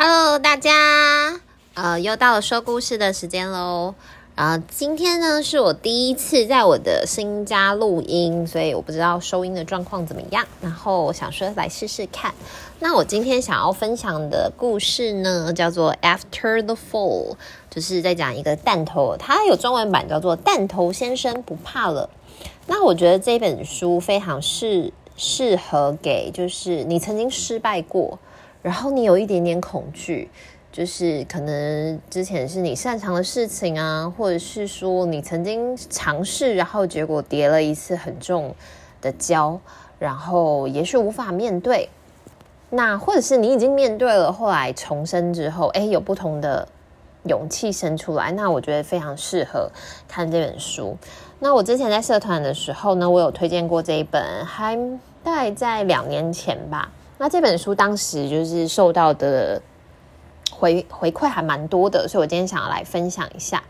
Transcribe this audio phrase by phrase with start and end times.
[0.00, 1.40] Hello，大家，
[1.74, 3.96] 呃，又到了说故事的时间喽。
[4.36, 10.46] 啊、呃，今天呢是我第一次在我的新家录音，所以我不知道收音的状况怎么样。
[10.60, 12.32] 然后我想说来试试看。
[12.78, 17.32] 那我今天想要分享的故事呢，叫做《After the Fall》，
[17.68, 22.08] 就是在讲一个弹头，它有中文版叫做《弹头先生不怕了》。
[22.68, 28.20] 那我觉得这本书非常适适合给，就是你曾经失败过。
[28.62, 30.28] 然后你有一点点恐惧，
[30.72, 38.54] 就是可能之前是你擅长的事情啊，或者是说你曾经尝试，然后结果跌了一次很重
[39.00, 39.60] 的跤，
[39.98, 41.88] 然后也许无法面对。
[42.70, 46.68] 那或者是你已经面对了，后来重生之后，诶，有不同的
[47.22, 48.30] 勇气生出来。
[48.32, 49.70] 那我觉得非常适合
[50.06, 50.94] 看这本书。
[51.38, 54.76] 那我之前在社团的时候呢，我有推荐过这一本，还
[55.24, 56.92] 大概在两年前吧。
[57.20, 59.60] 那这本书当时就是受到的
[60.52, 63.60] 回回馈还蛮多的，所以我今天想要来分享一下。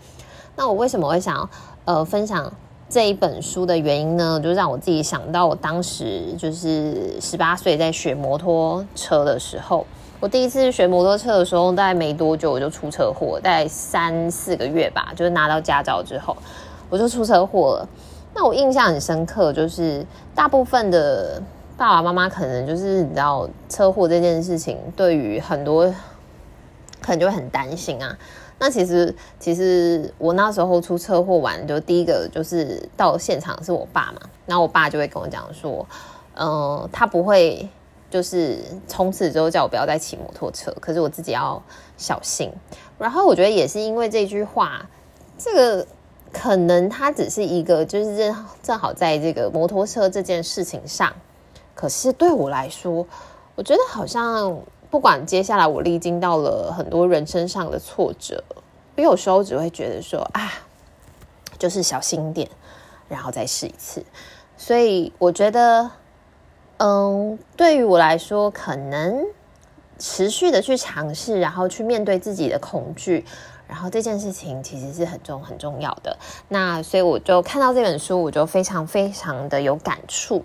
[0.54, 1.48] 那我为什么会想
[1.86, 2.52] 呃分享
[2.90, 4.38] 这一本书的原因呢？
[4.38, 9.86] 就让我自己想到我当时就是十八岁在学摩托车的时候，
[10.20, 16.36] 我第一次学摩托车的时候，大概没多久我就出车祸，大概三四个月吧，就是拿到驾照之后
[16.90, 17.88] 我就出车祸了。
[18.34, 20.04] 那我印象很深刻，就是
[20.34, 21.42] 大部分的。
[21.78, 25.86] 爸爸妈妈可能就是你知道车祸这件事情，对于很多
[27.00, 28.18] 可能就会很担心啊。
[28.58, 35.86] 那其实其实我那时候出车祸完，就第一个就是到现场是我爸嘛，然后我爸就会跟我讲说，
[36.34, 37.68] 嗯、他不会
[38.10, 41.62] 就是从此之后叫我不要再骑摩托车，可是我自己要
[41.96, 42.50] 小心。
[42.98, 44.84] 然后我觉得也是因为这句话，
[45.38, 45.86] 这个
[46.32, 51.12] 可能他只是一个就是正正好在这个摩托车这件事情上。
[51.78, 53.06] 可是对我来说，
[53.54, 54.58] 我觉得好像
[54.90, 58.42] 不管接下来我历经到了很多人生上的挫折，
[58.96, 60.50] 我有时候只会觉得说啊，
[61.56, 62.50] 就是小心点，
[63.08, 64.04] 然后再试一次。
[64.56, 65.88] 所以我觉得，
[66.78, 69.24] 嗯，对于我来说，可能
[70.00, 73.24] 持续的去尝试，然后去面对自己的恐惧，
[73.68, 76.18] 然后这件事情其实是很重很重要的。
[76.48, 80.44] 那所以我就看到这本书，我就非常非常的有感触。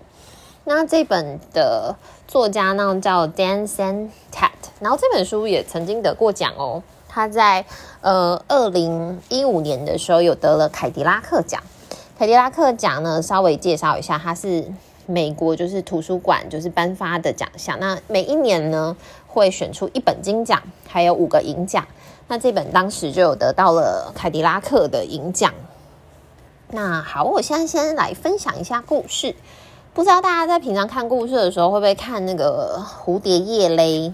[0.66, 1.94] 那这本的
[2.26, 6.82] 作家呢叫 Dan Santat，然后这本书也曾经得过奖哦。
[7.06, 7.64] 他在
[8.00, 11.62] 呃二零一五年的时候有得了凯迪拉克奖。
[12.18, 14.64] 凯迪拉克奖呢，稍微介绍一下，它是
[15.06, 17.78] 美国就是图书馆就是颁发的奖项。
[17.78, 21.86] 那每一年呢会选出一本金奖，还有五个银奖。
[22.26, 25.52] 那这本当时就有得到了凯迪拉克的银奖。
[26.68, 29.36] 那好，我现在先来分享一下故事。
[29.94, 34.12] 不知道大家在平常看故事的时候会不会看那个蝴蝶叶嘞？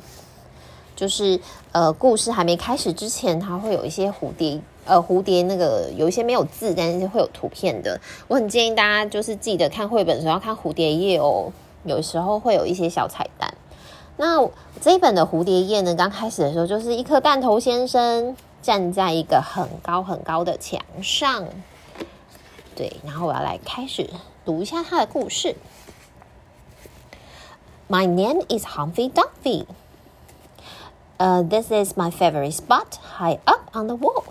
[0.94, 1.40] 就是
[1.72, 7.98] 呃，故事还没开始之前，它会有一些蝴蝶呃，蝴蝶那个有一些没有字，但是会有图片的。
[8.28, 11.50] 我很建议大家就是记得看绘本的时候要看蝴蝶叶哦，
[11.84, 13.54] 有时候会有一些小彩蛋。
[14.18, 14.46] 那
[14.82, 21.46] 这一本的蝴蝶叶呢，刚开始的时候就是一颗弹头先生站在一个很高很高的墙上，
[22.76, 24.10] 对，然后我要来开始。
[24.50, 25.54] 读一下他的故事。
[27.88, 29.64] My name is Humphrey Dumphy.
[31.18, 34.24] Uh, this is my favorite spot, high up on the wall.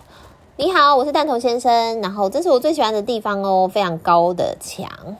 [0.56, 2.02] 你好，我是弹头先生。
[2.02, 5.16] 然后这是我最喜欢的地方哦，非常高的墙。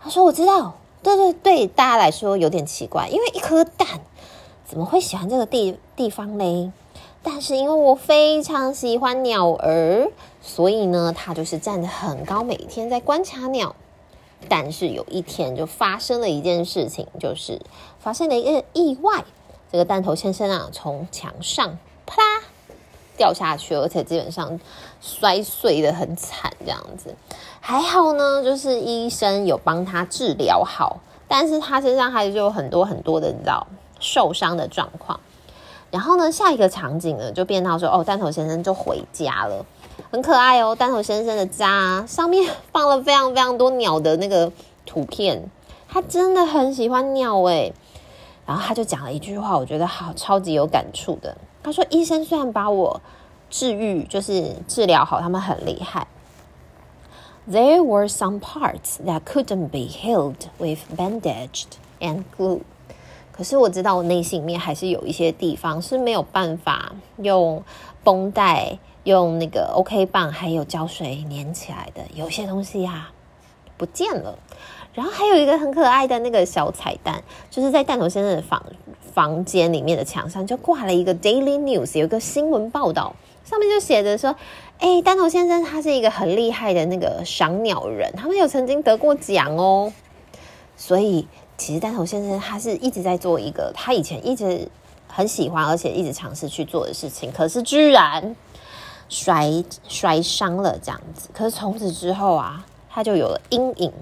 [0.00, 4.00] 他说：“我知道，对对对，大家来说有点奇怪，因为一颗蛋
[4.66, 6.72] 怎么会喜欢这个地地方嘞？
[7.22, 10.10] 但是因为我非常喜欢鸟儿，
[10.40, 13.76] 所以呢，他就是站得很高，每天在观察鸟。”
[14.48, 17.60] 但是有一天就发生了一件事情，就是
[17.98, 19.24] 发生了一个意外。
[19.70, 22.42] 这个弹头先生啊，从墙上啪啦
[23.16, 24.58] 掉下去，而且基本上
[25.00, 27.14] 摔碎的很惨，这样子。
[27.60, 33.66] 还好呢，就是医生有帮他治疗好，但是他身上还是有很多很多的你知道
[34.00, 35.20] 受伤的状况。
[35.90, 39.66] 然后呢，下一个场景呢，就变到说，哦，弹头先生就回家了。
[40.10, 44.50] 很可爱哦，弹头先生的家上面放了非常非常多鸟的那个
[44.86, 45.50] 图片，
[45.86, 47.74] 他真的很喜欢鸟诶。
[48.46, 51.36] 然后他就讲了一句话，我觉得好超级有感触的。
[51.62, 53.02] 他说：“医生虽然把我
[53.50, 56.06] 治愈，就是治疗好，他们很厉害。
[57.46, 62.60] There were some parts that couldn't be healed with bandaged and glue。
[63.32, 67.62] 可是我知道我内心里面还是有一些地方是没有办法用
[68.02, 68.78] 绷带。”
[69.08, 73.10] 用那个 OK 棒还有胶水粘起来的，有些东西呀、
[73.78, 74.38] 不见了。
[74.92, 78.62] 然后还有一个很可爱的那个小彩蛋，就是在弹头先生的房
[79.14, 84.36] 房间里面的墙上就挂了一个 Daily News，有一个新闻报道，上面就写着说
[84.78, 89.90] ：“哎，弹头先生他是一个很厉害的那个赏鸟人，他们有曾经得过奖哦。”
[90.76, 91.26] 所以
[91.56, 94.68] 其实弹头先生他是一直在做一个他以前一直
[95.06, 98.36] 很喜欢而且一直尝试去做的事情，可是居然
[99.08, 101.28] 摔摔伤了这样子。
[101.32, 103.92] 可是从此之后啊，他就有了阴影。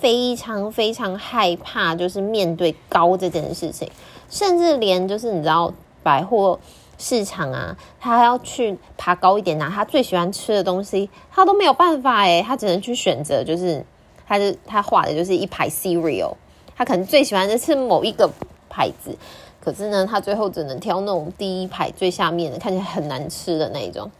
[0.00, 3.90] 非常非常害怕，就是面对高这件事情，
[4.28, 5.72] 甚至连就是你知道
[6.02, 6.60] 百货
[6.98, 13.82] 市场啊，他要去爬高一点拿他最喜欢吃的东西，他都没有办法诶，他只能去选择，就是
[14.26, 16.34] 他是他画的就是一排 cereal，
[16.76, 18.30] 他可能最喜欢的是某一个
[18.68, 19.16] 牌子，
[19.64, 24.10] 可是呢，他最后只能挑那种第一排最下面的，看起来很难吃的那一种，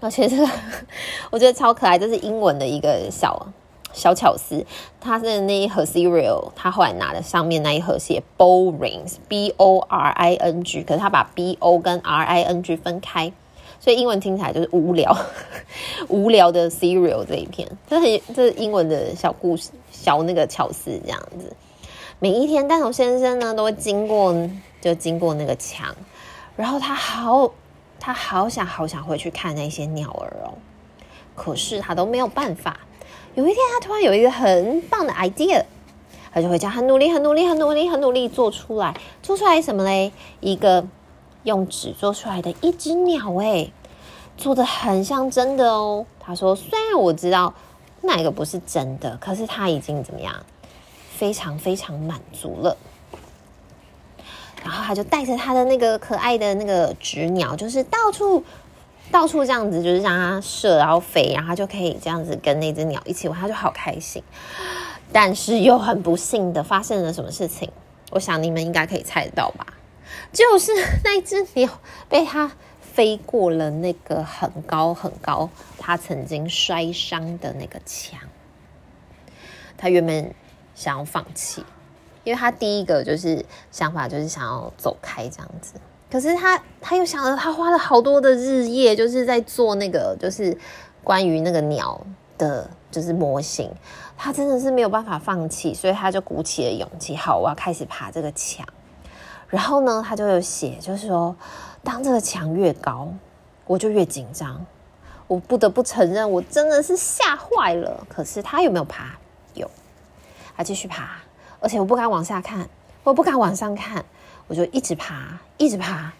[0.00, 0.48] 而且这个
[1.30, 3.46] 我觉得超可爱，这是英文的一个小。
[3.92, 4.62] 小巧思，
[5.00, 13.32] 他是那一盒 cereal，他后来拿的上面那一盒写 boring，b o r i n g，可是他把 b o 跟 r i n g 分开，
[13.80, 15.16] 所以英文听起来就是无聊，
[16.10, 21.50] 无聊的 cereal 这一篇，这很这是英文的小故事，小那个巧思这样子。
[22.18, 24.34] 每一天，蛋头先生呢都会经过，
[24.80, 25.94] 就经过那个墙，
[26.56, 27.52] 然后他好，
[28.00, 30.56] 他好想好想回去看那些鸟儿哦，
[31.34, 32.80] 可是他都没有办法。
[33.34, 35.62] 有一天，他突然有一个很棒的 idea，
[36.32, 38.98] 他就会这样很努力、很努力、很努力、很努力做出来。
[39.22, 40.10] 做出来什么嘞？
[40.40, 40.82] 一个
[41.42, 43.70] 用纸做出来的一只鸟，哎，
[44.38, 46.06] 做得很像真的哦。
[46.18, 47.52] 他说：“虽然我知道
[48.00, 50.34] 那个不是真的，可是他已经怎么样，
[51.18, 52.76] 非常非常满足了。”
[54.62, 58.44] 然后他就带着他的那个可爱的那个纸鸟，就是到处。
[59.08, 64.20] 到处这样子，就是让它射，然后飞，然后它就可以这样子跟那只鸟一起玩，他就好开心。
[65.12, 67.70] 但是又很不幸的发生了什么事情？
[68.10, 69.64] 我想你们应该可以猜得到吧？
[70.32, 70.72] 就是
[71.04, 71.70] 那只鸟
[72.08, 75.48] 被它飞过了那个很高很高，
[75.78, 78.18] 它曾经摔伤的那个墙。
[79.78, 80.34] 它原本
[80.76, 81.64] 想要放弃，
[82.22, 85.72] 因为他第一个就是想法就是想要走开这样子。
[86.08, 90.56] 可是他，他又想了，他花了好多的日夜，就是在做那个，就是
[91.02, 92.00] 关于那个鸟
[92.38, 93.68] 的，就是模型。
[94.16, 98.64] 他真的是没有办法放弃，所以他就鼓起了勇气，好，我要开始爬这个墙。
[99.48, 101.34] 然后呢，他就有写，就是说，
[101.82, 103.08] 当这个墙越高，
[103.66, 104.64] 我就越紧张。
[105.26, 108.06] 我不得不承认，我真的是吓坏了。
[108.08, 109.18] 可是他有没有爬？
[109.54, 109.68] 有，
[110.56, 111.18] 他继续爬，
[111.60, 112.68] 而且我不敢往下看，
[113.04, 114.04] 我不敢往上看。
[114.48, 116.12] 我就一直爬，一直爬，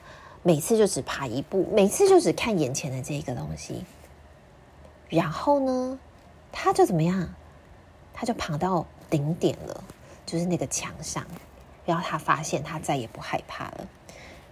[0.43, 3.85] 每次就只爬一步，每次就只看眼前的这个东西。
[5.09, 5.99] 然后呢，
[6.51, 7.29] 他就怎么样？
[8.13, 9.85] 他就爬到顶点了，
[10.27, 11.25] 就是那个墙上。
[11.85, 13.89] 然后他发现他再也不害怕了。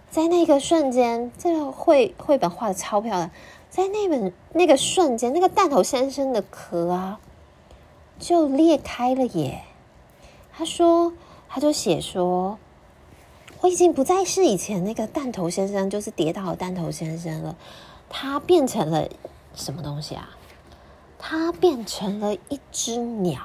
[0.09, 3.29] 在那个瞬间，这个绘绘本画的超漂亮。
[3.69, 7.19] 在那本那个瞬间，那个弹头先生的壳啊，
[8.17, 9.65] 就裂开了耶。
[10.57, 11.13] 他说，
[11.49, 12.57] 他就写说。
[13.61, 17.55] 我已经不再是以前那个弹头先生，就是跌倒的弹头先生了。
[18.09, 19.07] 他变成了
[19.55, 20.29] 什么东西啊？
[21.17, 23.39] 他变成了一只鸟，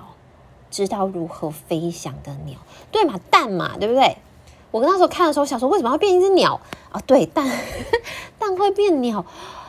[0.71, 2.59] 知道如何飞翔的鸟，
[2.93, 3.19] 对嘛？
[3.31, 4.19] 蛋嘛，对不对？
[4.71, 6.61] 我那时候看的时候，想说为什么要变一只鸟
[6.93, 7.01] 啊？
[7.07, 7.49] 对，蛋
[8.39, 9.25] 蛋会变鸟，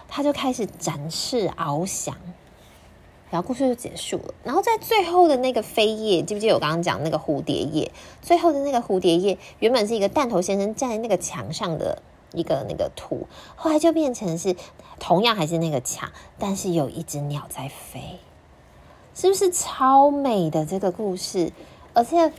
[0.09, 2.13] 他就开始展翅翱翔。
[3.31, 4.33] 然后故事就结束了。
[4.43, 7.91] 然后在最后的那个扉页，记不记得我刚刚讲那个蝴蝶页？
[8.21, 14.55] 最后的那个蝴蝶页原本是一个弹头先生站在那个墙上的一个那个图，后来就变成是
[14.99, 18.19] 同样还是那个墙，但是有一只鸟在飞，
[19.15, 21.51] 是不是超美的这个故事？
[21.93, 22.31] 而且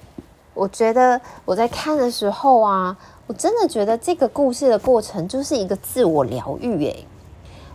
[0.54, 7.06] 我觉得我在看的时候啊，我真的觉得这个故事的过程就是一个自我疗愈诶。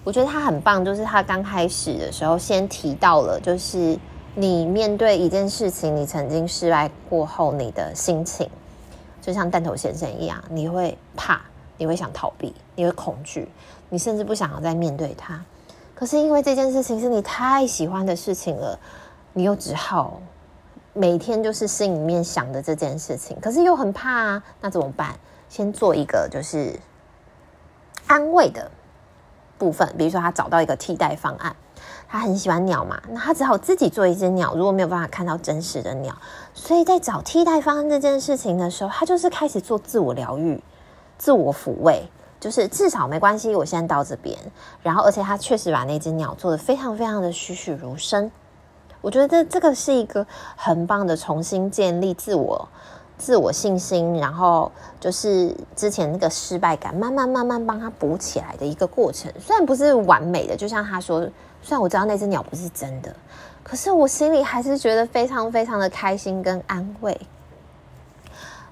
[0.08, 4.00] 我觉得他很棒，就是他刚开始的时候先提到了，就是
[4.36, 8.50] 你面对一件事情，你曾经失败过后，你的心情
[9.22, 11.42] 就像弹头先生一样，你会怕，
[11.76, 13.50] 你会想逃避，你会恐惧，
[13.90, 15.44] 你甚至不想要再面对它。
[15.94, 18.80] 可是因为这件事情是你太喜欢的事情了，
[19.34, 20.22] 你又只好
[20.94, 25.20] 每天就是心里面想着这件事情，可是又很怕啊，那怎么办？
[25.50, 26.80] 先做一个就是
[28.08, 28.72] 安慰的。
[29.58, 31.56] 部分，比如说他找到一个替代方案，
[32.08, 34.56] 他很喜欢鸟嘛，那他只好自己做一只鸟。
[34.56, 36.16] 如果没有办法看到真实的鸟，
[36.54, 40.62] 所以在找替代方案这件事情的时候，他就是开始做自我疗愈、
[41.18, 42.08] 自我抚慰，
[42.40, 44.38] 就是至少没关系，我现在到这边。
[44.82, 48.32] 然后，而且他确实把那只鸟做得非常非常的栩栩如生。
[49.00, 52.68] 我觉得这个是一个很棒的重新建立自我、
[53.18, 59.32] 自我信心，然后就是之前那个失败感，慢慢慢慢帮他补起来的一个过程。
[59.40, 61.22] 虽然不是完美的，就像他说，
[61.62, 63.16] 虽然我知道那只鸟不是真的，
[63.64, 67.20] 可是我心里还是觉得非常非常的开心跟安慰。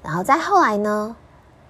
[0.03, 1.15] 然后再后来呢，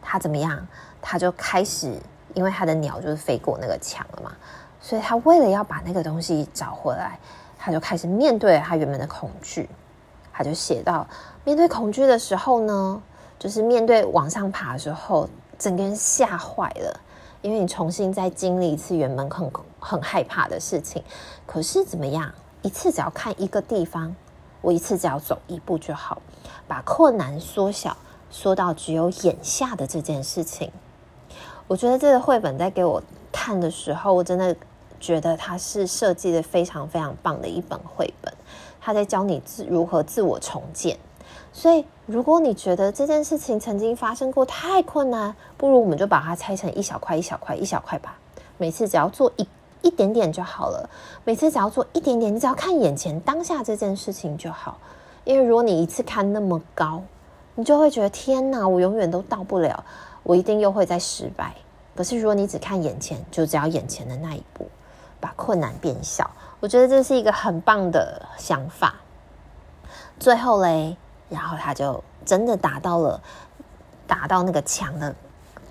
[0.02, 0.68] 他怎么样？
[1.02, 1.98] 他就开始，
[2.34, 4.32] 因为他的鸟就是飞过那个墙了嘛，
[4.82, 7.18] 所以他为了要把那个东西找回来。
[7.58, 9.68] 他就开始面对他原本的恐惧，
[10.38, 11.08] 他就写到：
[11.46, 13.02] 面对恐惧的时候呢，
[13.40, 17.00] 就是面对往上爬的时候，整个人吓坏了，
[17.42, 19.50] 因为你重新再经历一次原本很
[19.80, 21.02] 很害怕的事情。
[21.46, 22.30] 可是怎么样？
[22.62, 24.14] 一次只要看一个地方，
[24.60, 26.22] 我一次只要走一步就好，
[26.68, 27.96] 把困难缩小，
[28.30, 30.70] 缩到只有眼下的这件事情。
[31.68, 33.02] 我觉得这个绘本在给我
[33.32, 34.56] 看的时候，我真的。
[34.98, 38.34] 觉得它是设计的非常非常棒的一本绘本，
[38.86, 40.96] 他在教你自如何自我重建。
[41.52, 48.16] 所以，如果你觉得这件事情曾经发生过太困难，不如我们就把它拆成一小块一小块一小块吧。
[48.60, 49.48] 每次只要做一
[49.82, 50.88] 一点点就好了。
[51.24, 54.78] 每次只要做一点点，你只要看眼前当下这件事情就好。
[55.24, 57.02] 因为如果你一次看那么高，
[57.56, 59.84] 你就会觉得天哪，我永远都到不了，
[60.22, 61.56] 我一定又会再失败。
[61.96, 64.68] 可是如果你只看眼前，就只要眼前的那一步。
[65.18, 68.96] 把困难变小，我觉得这是一个很棒的想法。
[70.20, 70.96] 最后嘞，
[71.30, 73.22] 然后他就真的达到了，
[74.08, 75.14] 达到那个墙的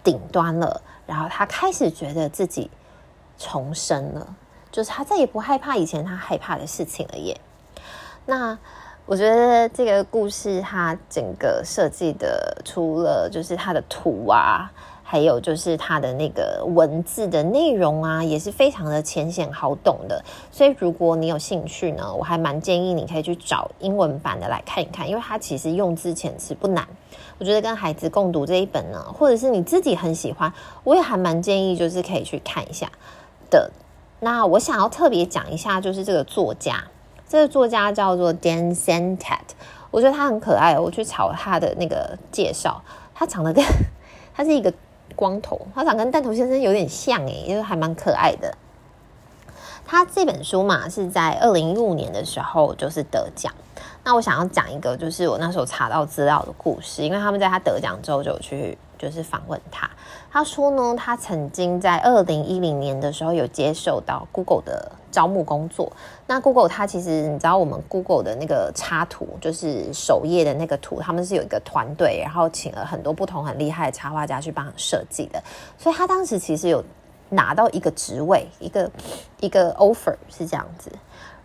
[0.03, 0.81] 顶端了。
[1.07, 2.71] 然后他开始觉得自己
[3.39, 4.37] 重生了，
[4.71, 7.41] 就是他再也不害怕以前他害怕的事情了耶。
[8.27, 8.59] 那
[9.07, 14.71] 我觉得这个故事它整个设计的，除了就是它的图啊。
[15.15, 20.25] 还有就是它的那个文字的内容啊，也是非常的浅显好懂的。
[20.51, 26.85] 所以如果你有兴趣呢，我还蛮建议你可以去找英文版的来看一看，因为它其实用字遣词不难。
[27.39, 30.53] 我觉得跟孩子共读这一本呢，或者是你自己很喜欢，
[30.83, 32.91] 我也还蛮建议就是可以去看一下
[33.51, 33.71] 的。
[34.19, 36.83] 那我想要特别讲一下，就是这个作家，
[37.29, 39.55] 这个作家叫做 Dan Santat，
[39.93, 40.77] 我觉得他很可爱。
[40.77, 42.83] 我去查他的那个介绍，
[43.15, 43.65] 他长得跟
[44.35, 44.75] 他是一个。
[45.17, 48.57] 光头，他长跟弹头先生有点像诶，就是还蛮可爱的。
[49.87, 53.53] 他这本书嘛，是在二零一五年的时候就是得奖。
[54.05, 59.91] 那我想要讲一个，就是我那时候查到资料的故事，因为他们在他得奖之后就去就是访问他。
[60.31, 65.91] 他说呢，他曾经在二零一零年的时候有接受到 Google 的招募工作。
[66.27, 75.43] 那 Google 它其实你知道，我们 Google 的那个插图，就是首页的那个图，他们是有一个团队，然后请了很多不同很厉害的插画家去帮设计的。
[75.79, 76.85] 所以他当时其实有
[77.31, 78.91] 拿到一个职位，一个
[79.41, 80.93] 一个 offer 是这样子。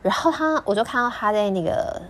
[0.02, 2.02] 然后他我就看到他在那个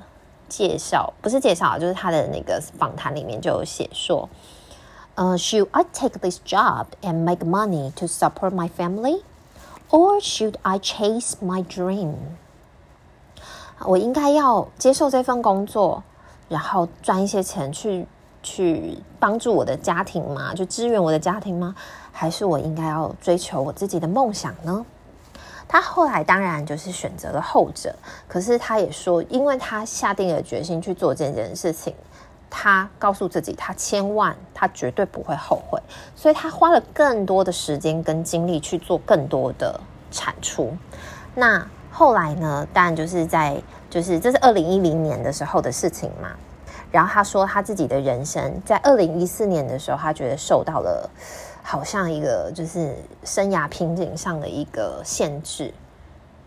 [0.49, 4.27] 介绍，不是介绍，就是他的那个访谈里面就有写说。
[5.15, 9.21] Uh, should I take this job and make money to support my family,
[9.89, 12.13] or should I chase my dream?
[13.85, 16.03] 我应该要接受这份工作，
[16.47, 18.07] 然后赚一些钱去
[18.41, 20.53] 去帮助我的家庭吗？
[20.53, 21.75] 就支援我的家庭吗？
[22.13, 24.85] 还是我应该要追求我自己的梦想呢？
[25.69, 27.95] 他后来当然就是选择了后者，
[28.27, 31.95] 可是他也说，因为他下定了决心去做这件事情。
[32.49, 35.79] 他告诉自己，他千万，他绝对不会后悔，
[36.15, 40.75] 所以他花了更多的时间跟精力去做更多的产出。
[41.35, 42.67] 那后来呢？
[42.73, 46.31] 当然就是在，就是这是二零一零年的时候的事情嘛。
[46.91, 51.07] 然后他说，他自己的人生在二零一四年的时候，他觉得受到了
[51.69, 55.71] 好像一个就是生涯瓶颈上的一个限制，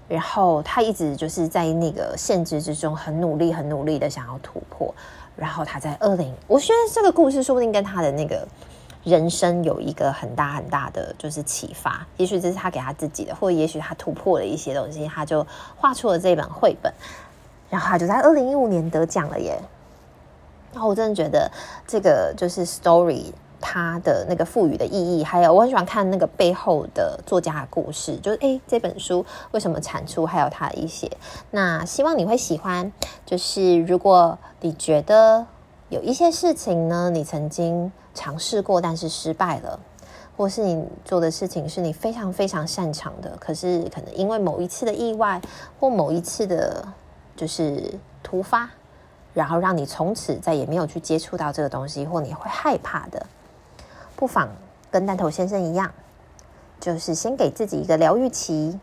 [0.09, 4.93] 然后他一直就是在那个限制之中很努力、很努力的想要突破。
[5.37, 8.45] 然后他在二零，我觉得这个故事说不定跟他的那个
[9.05, 16.93] 人生有一个很大很大的就是启发，也许这是他给他自己的，或者也许他突破了一些东西，他就画出了这本绘本，
[17.71, 19.57] 然后他就在二零一五年得奖了耶。
[20.73, 21.49] 然后我真的觉得
[21.87, 23.27] 这个就是 story。
[23.63, 31.11] 它的那个赋予的意义，还有我很喜欢看那个背后的作家的故事，就是诶，这本书为什么产出，还有它一些。
[31.53, 32.93] 那希望你会喜欢。
[33.25, 35.47] 就是如果你觉得
[35.89, 39.81] 有一些事情呢，你曾经尝试过，但是失败了，
[40.37, 45.41] 或是你做的事情是你非常非常擅长的，可是可能因为某一次的意外
[45.81, 46.85] 或某一次的，
[47.35, 48.69] 就是突发，
[49.33, 53.25] 然后让你从此再也没有去接触到这个东西，或你会害怕的。
[54.23, 54.51] 不妨
[54.89, 55.93] 跟弹头先生一样，
[56.79, 58.79] 就是先给自己一个疗愈期，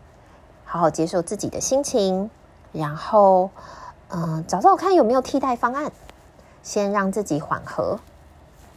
[0.66, 2.28] 好好接受自己的心情，
[2.72, 3.48] 然后，
[4.10, 5.92] 嗯，找找看有没有替代方案，
[6.62, 7.98] 先让自己缓和，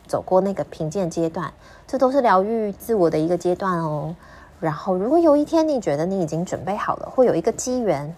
[0.08, 1.51] 走过那个平静阶段，
[1.86, 4.15] 这都是疗愈自我的一个阶段哦。
[4.62, 8.15] 然后，如果有一天你觉得你已经准备好了，会有一个机缘，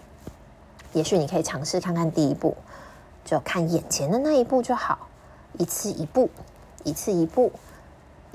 [0.94, 2.56] 也许你可以尝试看看第一步，
[3.24, 5.08] 就看眼前的那一步就好，
[5.58, 6.30] 一次一步，
[6.84, 7.52] 一次一步，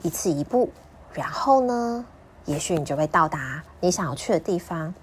[0.03, 0.71] 一次一步，
[1.13, 2.05] 然后呢，
[2.45, 4.95] 也许你就会到达你想要去的地方。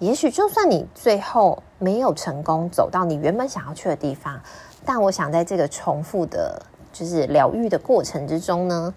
[0.00, 4.40] 也许就算你最后没有成功走到你原本想要去的地方，
[4.84, 6.60] 但我想在这个重复的，
[6.92, 8.94] 就是疗愈的过程之中呢。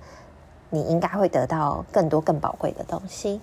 [0.70, 3.40] 你应该会得到更多更宝贵的东西。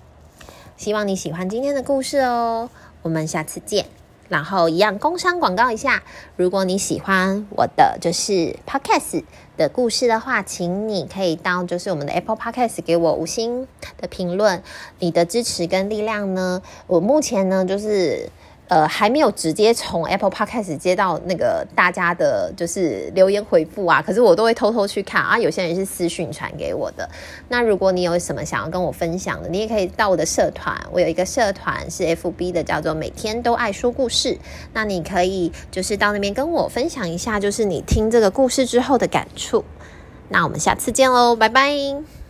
[0.77, 2.69] 希望你喜欢今天的故事哦，
[3.01, 3.87] 我们下次见。
[4.29, 6.03] 然后一样工商广告一下，
[6.35, 9.23] 如果你喜欢我的就是 Podcast
[9.57, 13.67] 的故事的话，请你可以到就是我们的 Apple Podcast 给我五星
[13.97, 14.63] 的评论。
[14.99, 18.29] 你的支持跟力量呢，我目前呢就是。
[18.67, 24.01] 呃，还没有直接从 Apple Podcast 接到那个大家的，就是留言回复啊。
[24.01, 25.37] 可是我都会偷偷去看啊。
[25.37, 27.07] 有些人是私讯传给我的。
[27.49, 30.75] 那如果你有什么想要跟我分享的，你也可以到我的社团。
[30.91, 34.37] 我有一个社团是 FB 的，叫做“每天都爱说故事”。
[34.73, 39.63] 那你可以就是到那边跟我分享一下，就是你听这个故事之后的感触。
[40.29, 42.24] 那我们下次见喽，拜拜。